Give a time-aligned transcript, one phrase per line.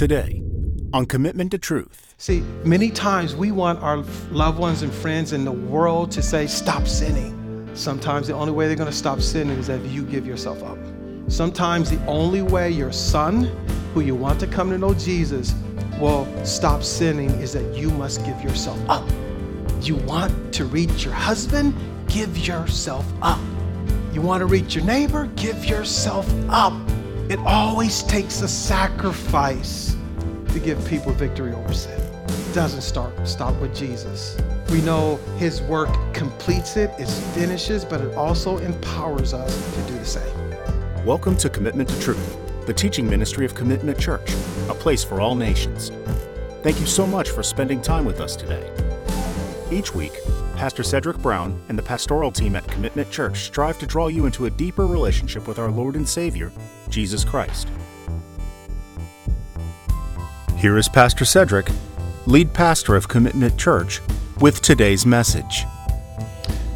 [0.00, 0.42] Today,
[0.94, 2.14] on Commitment to Truth.
[2.16, 3.98] See, many times we want our
[4.30, 7.68] loved ones and friends in the world to say, stop sinning.
[7.74, 10.78] Sometimes the only way they're going to stop sinning is if you give yourself up.
[11.28, 13.44] Sometimes the only way your son,
[13.92, 15.52] who you want to come to know Jesus,
[15.98, 19.06] will stop sinning is that you must give yourself up.
[19.82, 21.74] You want to reach your husband?
[22.08, 23.38] Give yourself up.
[24.14, 25.26] You want to reach your neighbor?
[25.36, 26.72] Give yourself up.
[27.30, 29.96] It always takes a sacrifice
[30.48, 32.00] to give people victory over sin.
[32.26, 34.36] It doesn't start stop with Jesus.
[34.72, 39.96] We know his work completes it, it finishes, but it also empowers us to do
[39.96, 41.06] the same.
[41.06, 44.32] Welcome to Commitment to Truth, the teaching ministry of Commitment Church,
[44.68, 45.92] a place for all nations.
[46.64, 48.68] Thank you so much for spending time with us today.
[49.70, 50.14] Each week,
[50.60, 54.44] Pastor Cedric Brown and the pastoral team at Commitment Church strive to draw you into
[54.44, 56.52] a deeper relationship with our Lord and Savior,
[56.90, 57.66] Jesus Christ.
[60.58, 61.70] Here is Pastor Cedric,
[62.26, 64.02] lead pastor of Commitment Church,
[64.42, 65.64] with today's message.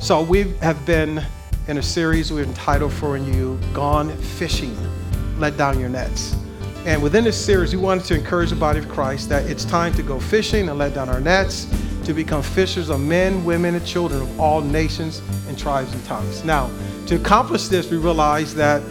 [0.01, 1.23] So, we have been
[1.69, 4.75] in a series we've entitled for you Gone Fishing,
[5.39, 6.35] Let Down Your Nets.
[6.87, 9.93] And within this series, we wanted to encourage the body of Christ that it's time
[9.93, 11.67] to go fishing and let down our nets
[12.05, 16.45] to become fishers of men, women, and children of all nations and tribes and tongues.
[16.45, 16.71] Now,
[17.07, 18.83] to accomplish this, we realize that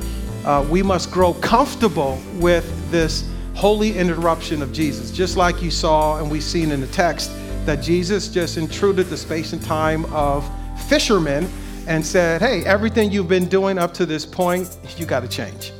[0.45, 6.19] uh, we must grow comfortable with this holy interruption of Jesus, just like you saw
[6.19, 7.31] and we've seen in the text
[7.65, 10.49] that Jesus just intruded the space and time of
[10.87, 11.47] fishermen
[11.87, 15.71] and said, Hey, everything you've been doing up to this point, you got to change.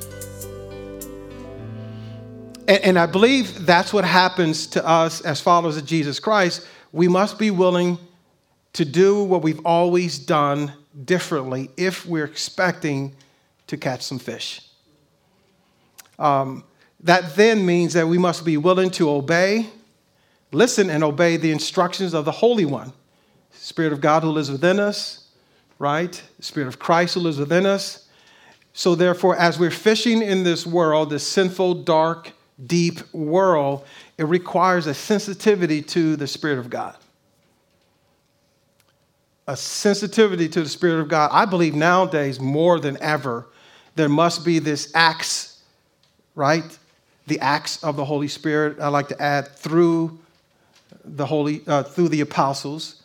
[2.67, 7.09] And, and I believe that's what happens to us as followers of Jesus Christ we
[7.09, 7.97] must be willing
[8.71, 10.71] to do what we've always done
[11.03, 13.13] differently if we're expecting
[13.67, 14.61] to catch some fish.
[16.19, 16.63] Um,
[17.01, 19.69] that then means that we must be willing to obey,
[20.51, 22.93] listen, and obey the instructions of the Holy One,
[23.51, 25.27] Spirit of God who lives within us,
[25.79, 26.21] right?
[26.39, 28.07] Spirit of Christ who lives within us.
[28.73, 32.31] So, therefore, as we're fishing in this world, this sinful, dark,
[32.67, 33.85] deep world,
[34.17, 36.95] it requires a sensitivity to the Spirit of God.
[39.47, 41.29] A sensitivity to the Spirit of God.
[41.33, 43.47] I believe nowadays, more than ever,
[43.95, 45.61] there must be this acts,
[46.35, 46.77] right?
[47.27, 48.79] The acts of the Holy Spirit.
[48.79, 50.17] I like to add through
[51.03, 53.03] the Holy, uh, through the apostles.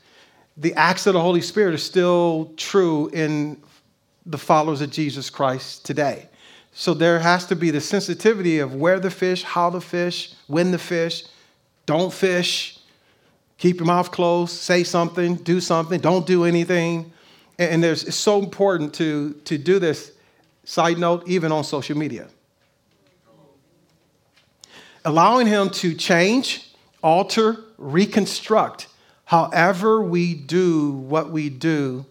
[0.57, 3.61] The acts of the Holy Spirit are still true in
[4.27, 6.29] the followers of Jesus Christ today.
[6.79, 10.71] So there has to be the sensitivity of where the fish, how the fish, when
[10.71, 11.25] the fish,
[11.87, 12.79] don't fish,
[13.57, 17.11] keep your mouth closed, say something, do something, don't do anything.
[17.59, 20.13] And there's, it's so important to, to do this,
[20.63, 22.29] side note, even on social media.
[25.05, 26.73] Allowing Him to change,
[27.03, 28.87] alter, reconstruct
[29.25, 32.07] however we do what we do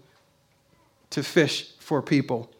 [1.11, 2.51] to fish for people.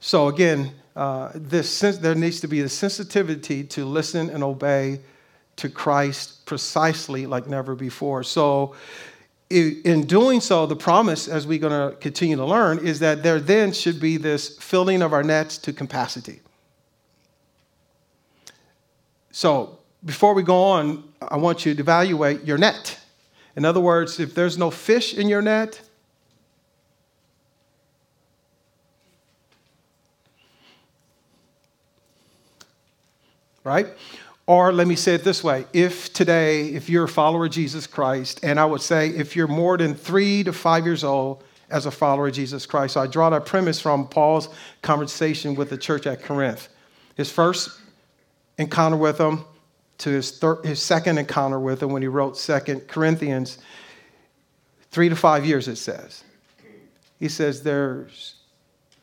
[0.00, 4.98] So, again, uh, this there needs to be the sensitivity to listen and obey
[5.54, 8.24] to Christ precisely like never before.
[8.24, 8.74] So,
[9.48, 13.38] in doing so, the promise, as we're going to continue to learn, is that there
[13.38, 16.40] then should be this filling of our nets to capacity.
[19.30, 22.98] So, before we go on, I want you to evaluate your net.
[23.54, 25.80] In other words, if there's no fish in your net,
[33.68, 33.86] right?
[34.46, 37.86] Or let me say it this way if today, if you're a follower of Jesus
[37.86, 41.84] Christ, and I would say if you're more than three to five years old as
[41.84, 44.48] a follower of Jesus Christ, so I draw that premise from Paul's
[44.80, 46.68] conversation with the church at Corinth.
[47.14, 47.78] His first
[48.56, 49.44] encounter with them
[49.98, 53.58] to his, thir- his second encounter with them when he wrote Second Corinthians,
[54.90, 56.24] three to five years, it says.
[57.18, 58.08] He says, There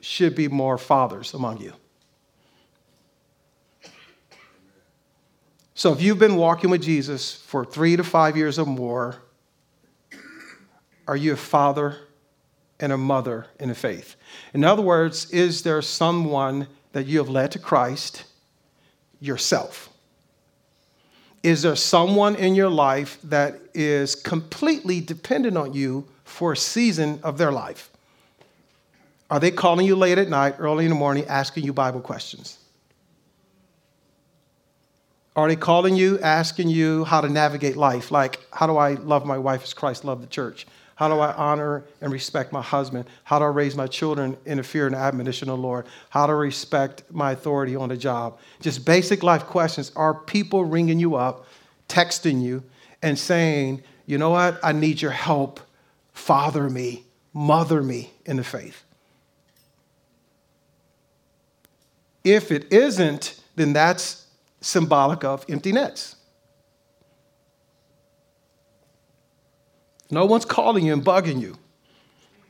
[0.02, 1.74] should be more fathers among you.
[5.78, 9.18] So if you've been walking with Jesus for three to five years or more,
[11.06, 11.98] are you a father
[12.80, 14.16] and a mother in the faith?
[14.54, 18.24] In other words, is there someone that you have led to Christ
[19.20, 19.90] yourself?
[21.44, 27.20] Is there someone in your life that is completely dependent on you for a season
[27.22, 27.90] of their life?
[29.30, 32.60] Are they calling you late at night, early in the morning, asking you Bible questions?
[35.36, 38.10] Are they calling you, asking you how to navigate life?
[38.10, 40.66] Like, how do I love my wife as Christ loved the church?
[40.96, 43.06] How do I honor and respect my husband?
[43.26, 45.88] How do I raise my children in the fear and admonition of the Lord?
[46.10, 48.40] How I respect my authority on the job?
[48.62, 49.92] Just basic life questions.
[49.98, 51.48] Are people ringing you up,
[51.90, 52.64] texting you,
[53.02, 54.58] and saying, you know what?
[54.64, 55.60] I need your help.
[56.14, 57.04] Father me,
[57.34, 58.84] mother me in the faith.
[62.24, 64.25] If it isn't, then that's
[64.66, 66.16] symbolic of empty nets.
[70.10, 71.56] No one's calling you and bugging you.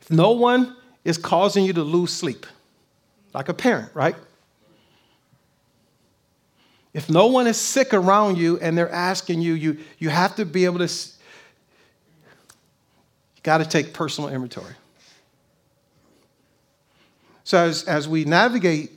[0.08, 2.46] No one is causing you to lose sleep,
[3.34, 4.16] like a parent, right?
[6.94, 10.46] If no one is sick around you and they're asking you, you, you have to
[10.46, 11.12] be able to, you
[13.42, 14.74] got to take personal inventory.
[17.44, 18.92] So as, as we navigate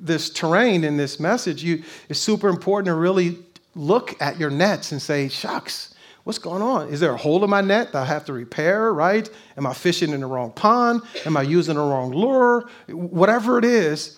[0.00, 3.38] this terrain in this message, you, it's super important to really
[3.74, 5.94] look at your nets and say, shucks,
[6.24, 6.88] what's going on?
[6.88, 9.28] Is there a hole in my net that I have to repair, right?
[9.56, 11.02] Am I fishing in the wrong pond?
[11.26, 12.68] Am I using the wrong lure?
[12.88, 14.16] Whatever it is,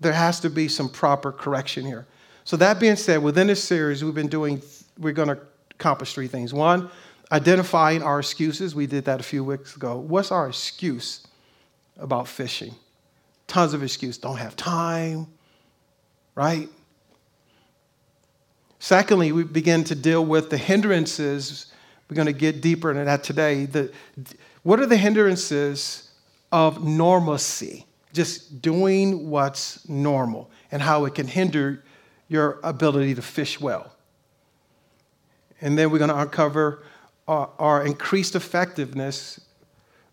[0.00, 2.06] there has to be some proper correction here.
[2.44, 4.60] So, that being said, within this series, we've been doing,
[4.98, 5.38] we're going to
[5.70, 6.52] accomplish three things.
[6.52, 6.90] One,
[7.30, 8.74] identifying our excuses.
[8.74, 9.96] We did that a few weeks ago.
[9.96, 11.24] What's our excuse
[11.96, 12.74] about fishing?
[13.46, 14.18] Tons of excuses.
[14.18, 15.26] Don't have time,
[16.34, 16.68] right?
[18.78, 21.72] Secondly, we begin to deal with the hindrances.
[22.08, 23.66] We're going to get deeper into that today.
[23.66, 23.92] The,
[24.62, 26.10] what are the hindrances
[26.50, 27.86] of normalcy?
[28.12, 31.84] Just doing what's normal and how it can hinder
[32.28, 33.94] your ability to fish well.
[35.60, 36.82] And then we're going to uncover
[37.28, 39.40] our, our increased effectiveness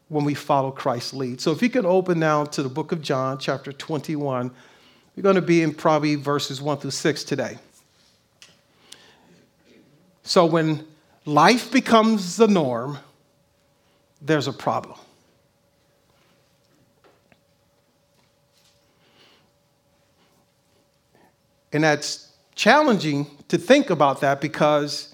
[0.09, 1.39] when we follow Christ's lead.
[1.39, 4.51] So if you can open now to the book of John, chapter 21,
[5.15, 7.57] we're going to be in probably verses 1 through 6 today.
[10.23, 10.85] So when
[11.25, 12.97] life becomes the norm,
[14.21, 14.97] there's a problem.
[21.71, 25.13] And that's challenging to think about that because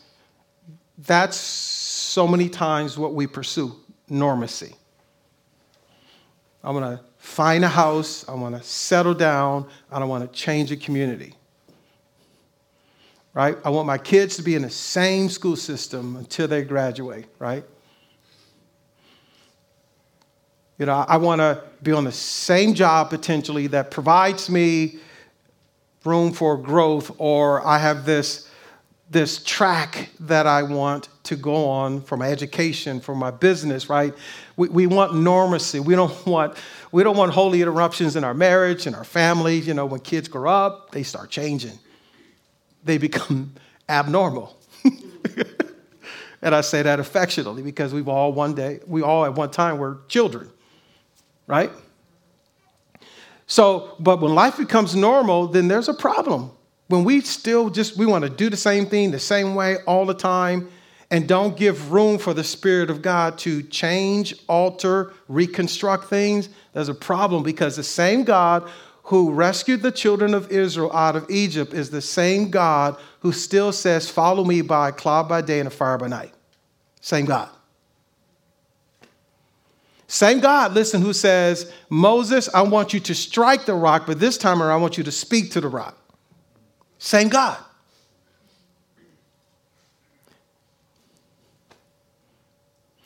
[0.98, 3.76] that's so many times what we pursue
[4.10, 4.74] normacy.
[6.66, 8.28] I want to find a house.
[8.28, 9.68] I want to settle down.
[9.92, 11.36] I don't want to change the community.
[13.36, 13.56] Right?
[13.64, 17.64] I want my kids to be in the same school system until they graduate, right?
[20.80, 24.98] You know, I want to be on the same job potentially that provides me
[26.04, 28.50] room for growth, or I have this,
[29.10, 34.13] this track that I want to go on for my education, for my business, right?
[34.57, 35.80] We, we want normacy.
[35.80, 36.57] We don't want,
[36.92, 39.68] we don't want holy interruptions in our marriage and our families.
[39.68, 41.78] You know, when kids grow up, they start changing.
[42.84, 43.54] They become
[43.88, 44.57] abnormal.
[46.42, 49.78] and I say that affectionately because we've all one day, we all at one time
[49.78, 50.50] were children,
[51.48, 51.72] right?
[53.48, 56.51] So, but when life becomes normal, then there's a problem.
[56.88, 60.06] When we still just, we want to do the same thing the same way all
[60.06, 60.70] the time,
[61.12, 66.90] and don't give room for the Spirit of God to change, alter, reconstruct things, there's
[66.90, 68.70] a problem because the same God
[69.04, 73.72] who rescued the children of Israel out of Egypt is the same God who still
[73.72, 76.34] says, Follow me by a cloud by day and a fire by night.
[77.02, 77.50] Same God.
[80.08, 84.38] Same God, listen, who says, Moses, I want you to strike the rock, but this
[84.38, 85.98] time around, I want you to speak to the rock.
[87.06, 87.56] Same God.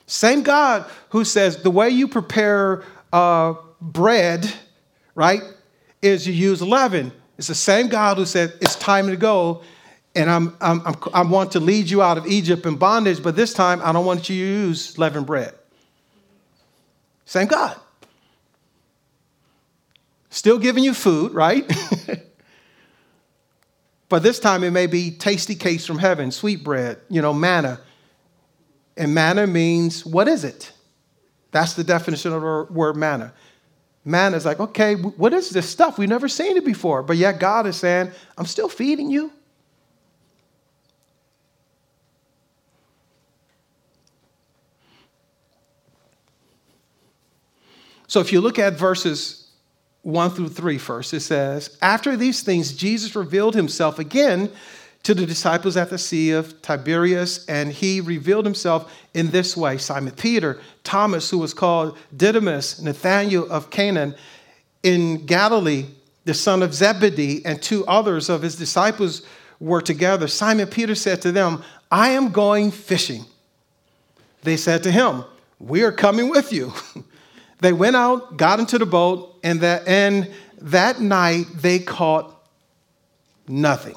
[0.08, 4.50] Same God who says the way you prepare uh, bread,
[5.16, 5.42] right,
[6.02, 7.12] is you use leaven.
[7.38, 9.64] It's the same God who said it's time to go,
[10.16, 13.36] and I'm, I'm, I'm, i want to lead you out of Egypt in bondage, but
[13.36, 15.54] this time I don't want you to use leavened bread.
[17.26, 17.76] Same God.
[20.30, 21.70] Still giving you food, right?
[24.10, 27.80] but this time it may be tasty cakes from heaven, sweet bread, you know, manna
[29.00, 30.74] and manna means, what is it?
[31.52, 33.34] That's the definition of the word manna.
[34.04, 35.98] Manna is like, okay, what is this stuff?
[35.98, 37.02] We've never seen it before.
[37.02, 39.32] But yet God is saying, I'm still feeding you.
[48.08, 49.39] So if you look at verses
[50.10, 54.52] 1 through 3 first, it says, After these things, Jesus revealed himself again
[55.04, 59.78] to the disciples at the Sea of Tiberias, and he revealed himself in this way
[59.78, 64.16] Simon Peter, Thomas, who was called Didymus, Nathanael of Canaan
[64.84, 65.86] in Galilee,
[66.26, 69.22] the son of Zebedee, and two others of his disciples
[69.60, 70.28] were together.
[70.28, 73.26] Simon Peter said to them, I am going fishing.
[74.44, 75.24] they said to him,
[75.60, 76.74] We are coming with you.
[77.60, 82.36] they went out, got into the boat, and that, and that night they caught
[83.48, 83.96] nothing.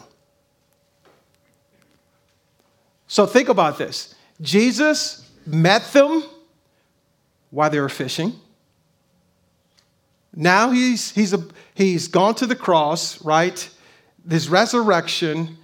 [3.07, 6.25] So think about this Jesus met them
[7.50, 8.33] while they were fishing.
[10.35, 13.69] Now he's, he's, a, he's gone to the cross, right?
[14.28, 15.59] His resurrection,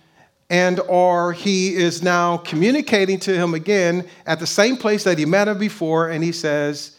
[0.50, 5.24] and or he is now communicating to him again at the same place that he
[5.24, 6.97] met him before, and he says,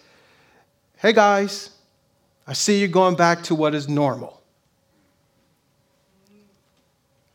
[1.02, 1.70] Hey guys,
[2.46, 4.42] I see you going back to what is normal.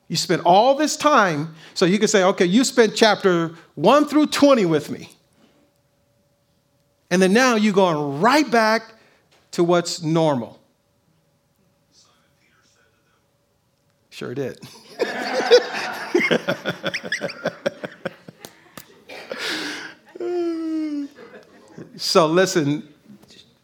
[0.07, 4.27] You spent all this time, so you can say, okay, you spent chapter 1 through
[4.27, 5.09] 20 with me.
[7.11, 8.97] And then now you're going right back
[9.53, 10.61] to what's normal.
[14.11, 14.61] Sure did.
[21.97, 22.94] so listen,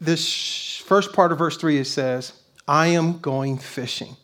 [0.00, 2.32] this first part of verse 3 it says,
[2.66, 4.16] I am going fishing.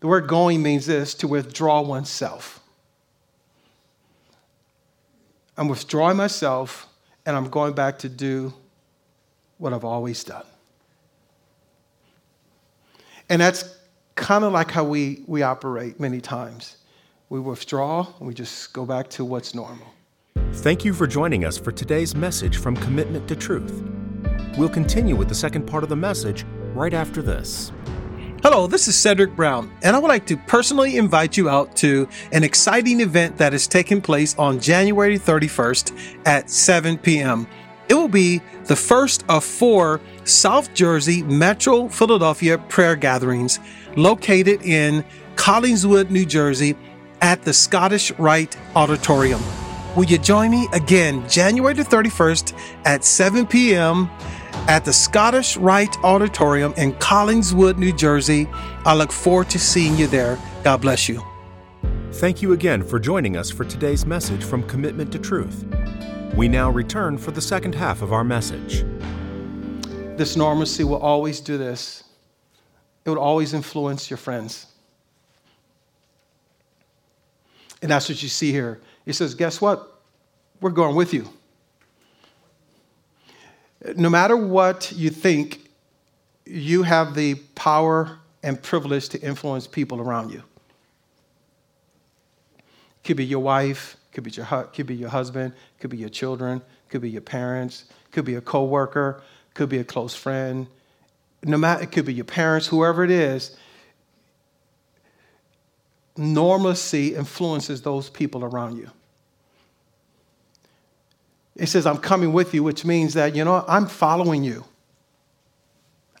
[0.00, 2.60] The word going means this to withdraw oneself.
[5.56, 6.86] I'm withdrawing myself
[7.26, 8.54] and I'm going back to do
[9.58, 10.46] what I've always done.
[13.28, 13.76] And that's
[14.14, 16.76] kind of like how we, we operate many times.
[17.28, 19.86] We withdraw and we just go back to what's normal.
[20.52, 23.99] Thank you for joining us for today's message from Commitment to Truth.
[24.56, 27.72] We'll continue with the second part of the message right after this.
[28.42, 32.08] Hello, this is Cedric Brown, and I would like to personally invite you out to
[32.32, 37.46] an exciting event that is taking place on January 31st at 7 p.m.
[37.88, 43.60] It will be the first of four South Jersey Metro Philadelphia prayer gatherings
[43.96, 45.04] located in
[45.36, 46.76] Collingswood, New Jersey
[47.20, 49.42] at the Scottish Rite Auditorium.
[49.96, 52.54] Will you join me again January the 31st
[52.84, 54.10] at 7 p.m
[54.70, 58.46] at the Scottish Rite Auditorium in Collingswood, New Jersey.
[58.84, 60.38] I look forward to seeing you there.
[60.62, 61.20] God bless you.
[62.12, 65.64] Thank you again for joining us for today's message from Commitment to Truth.
[66.36, 68.84] We now return for the second half of our message.
[70.16, 72.04] This normalcy will always do this,
[73.04, 74.66] it will always influence your friends.
[77.82, 78.80] And that's what you see here.
[79.04, 80.00] He says, Guess what?
[80.60, 81.28] We're going with you
[83.96, 85.70] no matter what you think,
[86.44, 90.42] you have the power and privilege to influence people around you.
[93.04, 96.60] Could be your wife, could be your, could be your husband, could be your children,
[96.88, 99.22] could be your parents, could be a coworker,
[99.54, 100.66] could be a close friend.
[101.42, 103.56] No matter, it could be your parents, whoever it is.
[106.16, 108.90] Normalcy influences those people around you.
[111.60, 114.64] It says, I'm coming with you, which means that, you know, I'm following you.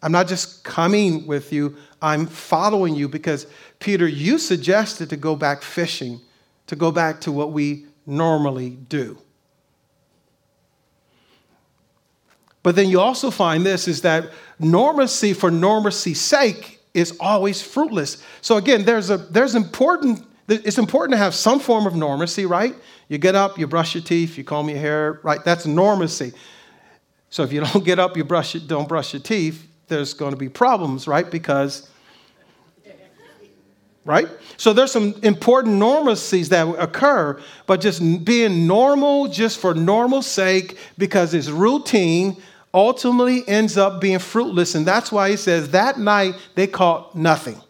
[0.02, 3.46] I'm not just coming with you, I'm following you because,
[3.78, 6.20] Peter, you suggested to go back fishing,
[6.66, 9.16] to go back to what we normally do.
[12.62, 14.30] But then you also find this is that
[14.60, 18.22] normacy for normacy's sake is always fruitless.
[18.42, 22.74] So again, there's a there's important it's important to have some form of normacy, right?
[23.08, 25.44] You get up, you brush your teeth, you comb your hair, right?
[25.44, 26.34] That's normacy.
[27.28, 30.32] So if you don't get up, you brush it, don't brush your teeth, there's going
[30.32, 31.28] to be problems, right?
[31.30, 31.88] Because
[34.04, 34.28] right?
[34.56, 40.78] So there's some important normacies that occur, but just being normal just for normal sake
[40.98, 42.36] because it's routine
[42.72, 44.74] ultimately ends up being fruitless.
[44.74, 47.60] And that's why he says that night they caught nothing.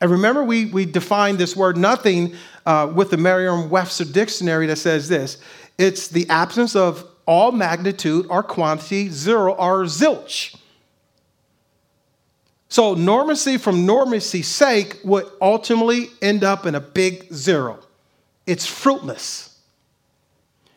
[0.00, 4.76] And remember, we, we defined this word nothing uh, with the Merriam Webster dictionary that
[4.76, 5.38] says this
[5.78, 10.56] it's the absence of all magnitude or quantity, zero or zilch.
[12.68, 17.80] So, normacy from normacy's sake would ultimately end up in a big zero.
[18.46, 19.58] It's fruitless.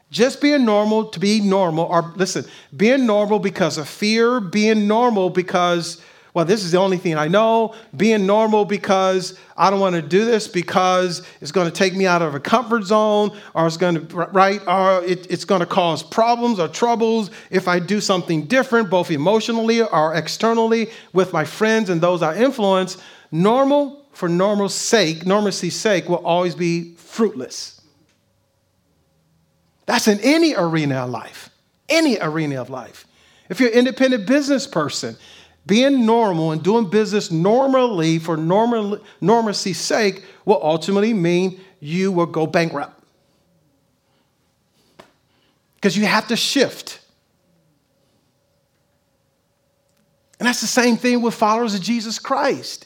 [0.09, 5.29] Just being normal to be normal, or listen, being normal because of fear, being normal
[5.29, 6.01] because
[6.33, 10.01] well, this is the only thing I know, being normal because I don't want to
[10.01, 13.77] do this because it's going to take me out of a comfort zone or it's
[13.77, 18.01] going to, right, or it, it's going to cause problems or troubles if I do
[18.01, 22.97] something different, both emotionally or externally with my friends and those I influence.
[23.31, 27.81] Normal for normal sake, normalcy's sake, will always be fruitless.
[29.85, 31.49] That's in any arena of life,
[31.89, 33.05] any arena of life.
[33.49, 35.17] If you're an independent business person,
[35.65, 42.25] being normal and doing business normally for normal, normalcy's sake will ultimately mean you will
[42.25, 43.03] go bankrupt.
[45.83, 47.01] because you have to shift.
[50.39, 52.85] And that's the same thing with followers of Jesus Christ.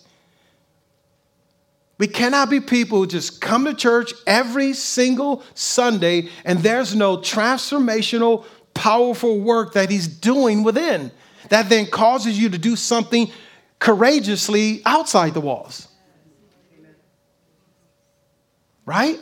[1.99, 7.17] We cannot be people who just come to church every single Sunday and there's no
[7.17, 11.11] transformational, powerful work that He's doing within
[11.49, 13.31] that then causes you to do something
[13.79, 15.87] courageously outside the walls.
[18.85, 19.19] Right?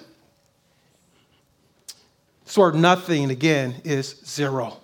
[2.45, 4.77] This word nothing again is zero.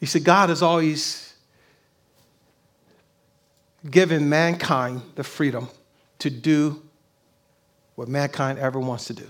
[0.00, 1.34] You see, God has always
[3.88, 5.68] given mankind the freedom
[6.18, 6.82] to do
[7.94, 9.28] what mankind ever wants to do.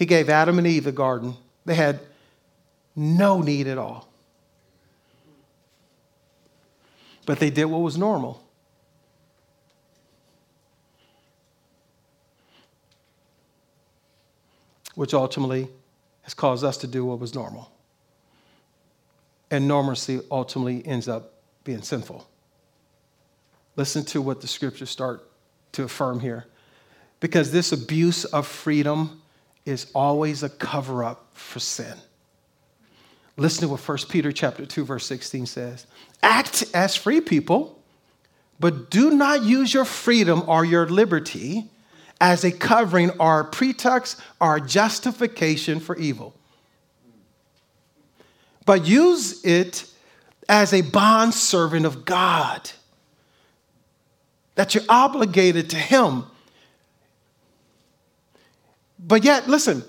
[0.00, 1.34] He gave Adam and Eve the garden.
[1.66, 2.00] They had
[2.96, 4.08] no need at all.
[7.26, 8.42] But they did what was normal.
[14.94, 15.68] Which ultimately
[16.22, 17.70] has caused us to do what was normal.
[19.50, 22.26] And normalcy ultimately ends up being sinful.
[23.76, 25.28] Listen to what the scriptures start
[25.72, 26.46] to affirm here.
[27.20, 29.19] Because this abuse of freedom
[29.64, 31.96] is always a cover up for sin.
[33.36, 35.86] Listen to what 1 Peter chapter 2 verse 16 says.
[36.22, 37.80] Act as free people,
[38.58, 41.70] but do not use your freedom or your liberty
[42.20, 46.34] as a covering or a pretext or justification for evil.
[48.66, 49.86] But use it
[50.48, 52.70] as a bond servant of God.
[54.56, 56.24] That you're obligated to Him.
[59.02, 59.82] But yet, listen,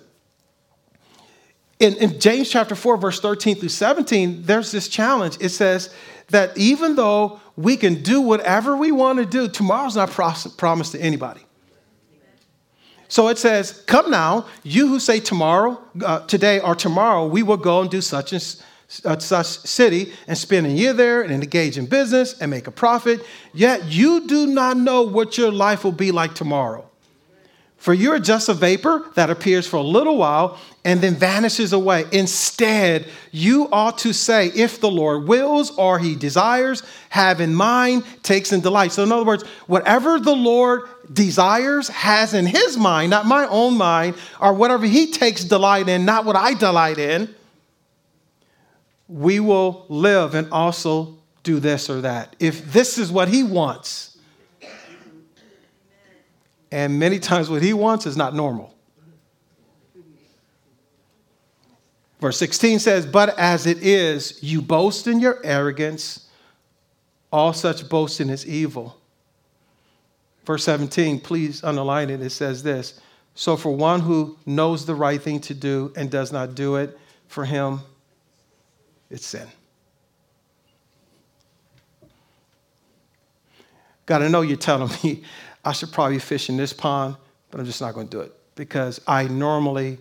[1.80, 5.38] in, in, James chapter 4, verse 13 through 17, there's this challenge.
[5.42, 5.94] It says
[6.30, 11.02] that even though we can do whatever we want to do, tomorrow's not promised to
[11.02, 11.42] anybody.
[13.08, 17.58] So it says, Come now, you who say tomorrow, uh, today or tomorrow, we will
[17.58, 18.64] go and do such and
[19.04, 22.72] uh, such city and spend a year there and engage in business and make a
[22.72, 23.22] profit.
[23.54, 26.91] Yet you do not know what your life will be like tomorrow.
[27.82, 32.06] For you're just a vapor that appears for a little while and then vanishes away.
[32.12, 38.04] Instead, you ought to say, if the Lord wills or he desires, have in mind,
[38.22, 38.92] takes in delight.
[38.92, 43.78] So, in other words, whatever the Lord desires, has in his mind, not my own
[43.78, 47.34] mind, or whatever he takes delight in, not what I delight in,
[49.08, 52.36] we will live and also do this or that.
[52.40, 54.11] If this is what he wants,
[56.72, 58.74] and many times what he wants is not normal.
[62.22, 66.30] Verse 16 says, But as it is, you boast in your arrogance,
[67.32, 68.96] all such boasting is evil.
[70.46, 72.22] Verse 17, please underline it.
[72.22, 73.02] It says this
[73.34, 76.98] So for one who knows the right thing to do and does not do it,
[77.28, 77.82] for him,
[79.10, 79.48] it's sin.
[84.06, 85.24] God, I know you're telling me
[85.64, 87.16] I should probably fish in this pond,
[87.50, 90.00] but I'm just not going to do it because I normally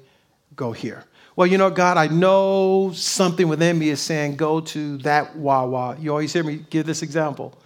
[0.57, 1.05] go here.
[1.37, 5.96] Well, you know, God, I know something within me is saying go to that Wawa.
[5.99, 7.57] You always hear me give this example.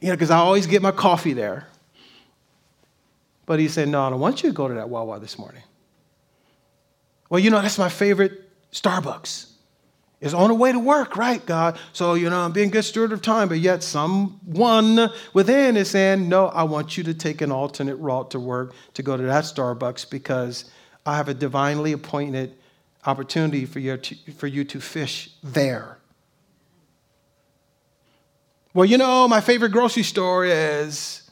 [0.00, 1.68] You know, because I always get my coffee there.
[3.46, 5.62] But he said, No, I don't want you to go to that Wawa this morning.
[7.28, 9.51] Well, you know, that's my favorite Starbucks.
[10.22, 11.76] It's on the way to work, right, God?
[11.92, 16.28] So, you know, I'm being good steward of time, but yet someone within is saying,
[16.28, 19.42] No, I want you to take an alternate route to work to go to that
[19.42, 20.70] Starbucks because
[21.04, 22.54] I have a divinely appointed
[23.04, 25.98] opportunity for you to, for you to fish there.
[28.74, 31.28] Well, you know, my favorite grocery store is,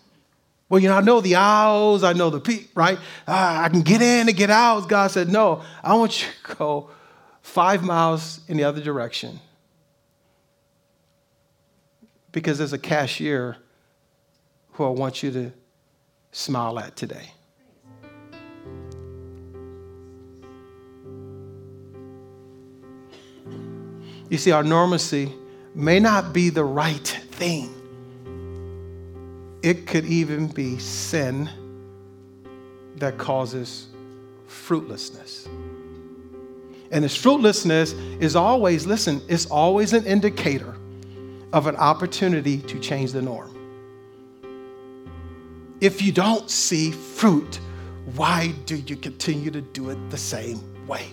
[0.69, 2.99] well, you know, I know the aisles, I know the people, right?
[3.29, 4.89] Ah, I can get in and get out.
[4.89, 6.91] God said, no, I want you to go
[7.43, 9.41] five miles in the other direction
[12.33, 13.57] because there's a cashier
[14.73, 15.53] who I want you to
[16.33, 17.33] smile at today.
[24.29, 25.33] You see, our normalcy
[25.75, 27.75] may not be the right thing,
[29.63, 31.51] it could even be sin
[32.97, 33.89] that causes
[34.47, 35.49] fruitlessness.
[36.91, 40.77] And this fruitlessness is always, listen, it's always an indicator
[41.53, 43.57] of an opportunity to change the norm.
[45.81, 47.61] If you don't see fruit,
[48.17, 51.07] why do you continue to do it the same way?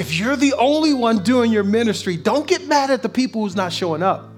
[0.00, 3.54] if you're the only one doing your ministry, don't get mad at the people who's
[3.54, 4.32] not showing up.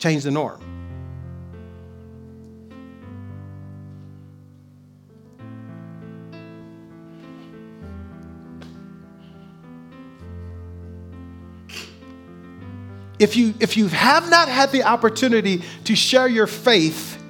[0.00, 0.65] Change the norm.
[13.26, 17.20] If you if you have not had the opportunity to share your faith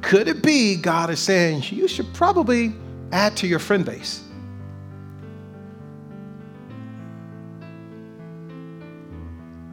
[0.00, 2.74] could it be god is saying you should probably
[3.12, 4.22] add to your friend base?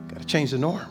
[0.07, 0.89] Got to change the norm.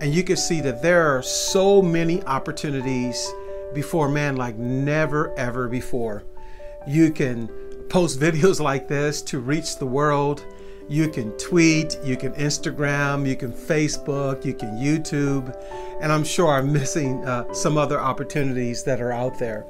[0.00, 3.30] and you can see that there are so many opportunities
[3.74, 6.24] before man like never ever before.
[6.86, 7.48] You can
[7.90, 10.46] post videos like this to reach the world.
[10.88, 15.54] You can tweet, you can Instagram, you can Facebook, you can YouTube,
[16.00, 19.66] and I'm sure I'm missing uh, some other opportunities that are out there.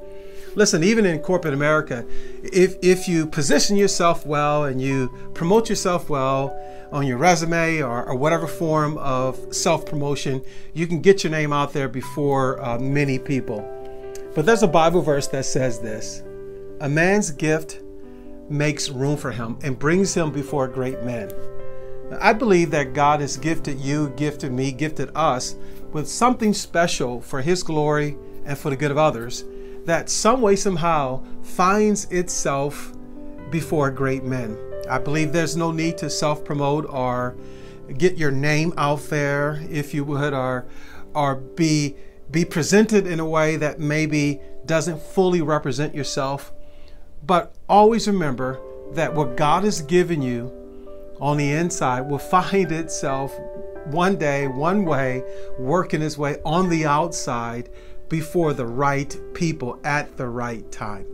[0.56, 2.06] Listen, even in corporate America,
[2.42, 6.58] if, if you position yourself well and you promote yourself well
[6.90, 10.42] on your resume or, or whatever form of self promotion,
[10.72, 13.60] you can get your name out there before uh, many people.
[14.34, 16.22] But there's a Bible verse that says this
[16.80, 17.82] A man's gift
[18.48, 21.30] makes room for him and brings him before great men.
[22.18, 25.54] I believe that God has gifted you, gifted me, gifted us
[25.92, 29.44] with something special for His glory and for the good of others
[29.86, 32.92] that some way, somehow finds itself
[33.50, 34.58] before great men.
[34.90, 37.36] I believe there's no need to self promote or
[37.96, 40.66] get your name out there, if you would, or,
[41.14, 41.96] or be,
[42.30, 46.52] be presented in a way that maybe doesn't fully represent yourself.
[47.24, 48.60] But always remember
[48.92, 50.52] that what God has given you
[51.20, 53.38] on the inside will find itself
[53.86, 55.22] one day, one way,
[55.58, 57.70] working its way on the outside
[58.08, 61.06] before the right people at the right time.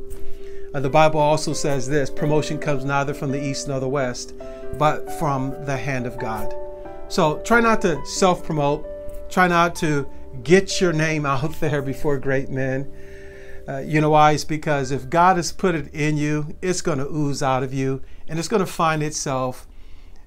[0.74, 4.34] Uh, the Bible also says this promotion comes neither from the east nor the west,
[4.78, 6.54] but from the hand of God.
[7.08, 8.86] So try not to self promote,
[9.30, 10.08] try not to
[10.42, 12.90] get your name out there before great men.
[13.68, 14.32] Uh, you know why?
[14.32, 17.72] It's because if God has put it in you, it's going to ooze out of
[17.72, 19.68] you and it's going to find itself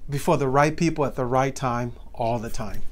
[0.08, 2.82] before the right people at the right time all the time.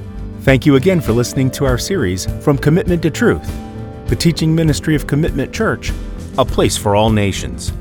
[0.41, 3.51] Thank you again for listening to our series, From Commitment to Truth,
[4.05, 5.91] the teaching ministry of Commitment Church,
[6.37, 7.73] a place for all nations.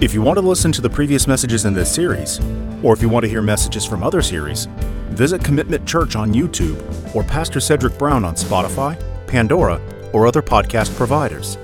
[0.00, 2.38] If you want to listen to the previous messages in this series,
[2.84, 4.66] or if you want to hear messages from other series,
[5.10, 6.80] visit Commitment Church on YouTube
[7.14, 9.80] or Pastor Cedric Brown on Spotify, Pandora,
[10.12, 11.58] or other podcast providers.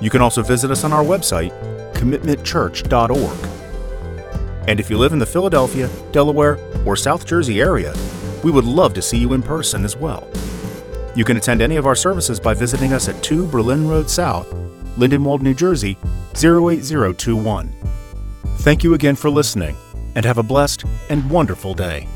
[0.00, 1.52] You can also visit us on our website,
[1.94, 4.68] commitmentchurch.org.
[4.68, 7.94] And if you live in the Philadelphia, Delaware, or South Jersey area,
[8.42, 10.28] we would love to see you in person as well.
[11.14, 14.50] You can attend any of our services by visiting us at 2 Berlin Road South,
[14.96, 15.96] Lindenwold, New Jersey
[16.34, 17.72] 08021.
[18.58, 19.76] Thank you again for listening,
[20.14, 22.06] and have a blessed and wonderful day.